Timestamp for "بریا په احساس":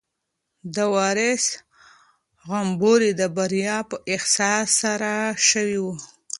3.35-4.69